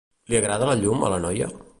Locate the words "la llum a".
0.69-1.11